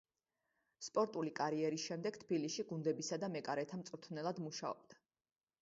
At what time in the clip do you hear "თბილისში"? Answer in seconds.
2.23-2.67